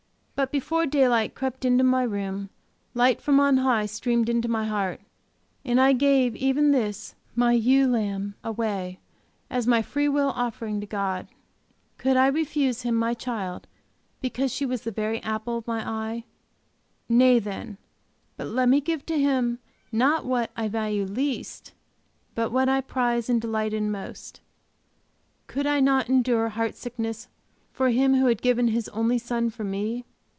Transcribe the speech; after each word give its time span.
But 0.33 0.51
before 0.51 0.87
daylight 0.87 1.35
crept 1.35 1.65
into 1.65 1.83
my 1.83 2.01
room 2.01 2.49
light 2.95 3.21
from 3.21 3.39
on 3.39 3.57
high 3.57 3.85
streamed 3.85 4.27
into 4.27 4.47
my 4.47 4.65
heart, 4.65 4.99
and 5.63 5.79
I 5.79 5.93
gave 5.93 6.35
even 6.35 6.71
this, 6.71 7.13
my 7.35 7.51
ewe 7.53 7.85
lamb, 7.85 8.33
away, 8.43 8.99
as 9.51 9.67
my 9.67 9.83
free 9.83 10.09
will 10.09 10.29
offering 10.31 10.81
to 10.81 10.87
God. 10.87 11.27
Could 11.99 12.17
I 12.17 12.25
refuse 12.25 12.81
Him 12.81 12.95
my 12.95 13.13
child 13.13 13.67
because 14.19 14.51
she 14.51 14.65
was 14.65 14.81
the 14.81 14.89
very 14.89 15.21
apple 15.21 15.57
of 15.59 15.67
my 15.67 15.87
eye? 15.87 16.23
Nay 17.07 17.37
then, 17.37 17.77
but 18.35 18.47
let 18.47 18.67
me 18.67 18.81
give 18.81 19.05
to 19.05 19.19
Him, 19.19 19.59
not 19.91 20.25
what, 20.25 20.49
I 20.57 20.67
value 20.67 21.05
least, 21.05 21.71
but 22.33 22.51
what 22.51 22.67
I 22.67 22.81
prize 22.81 23.29
and 23.29 23.39
delight 23.39 23.75
in 23.75 23.91
most. 23.91 24.41
Could 25.45 25.67
I 25.67 25.79
not 25.81 26.09
endure 26.09 26.49
heart 26.49 26.73
sickness 26.73 27.27
for 27.71 27.89
Him 27.89 28.15
who 28.15 28.25
had 28.25 28.41
given 28.41 28.69
His 28.69 28.89
only 28.89 29.19
Son 29.19 29.51
for 29.51 29.63
me! 29.63 30.03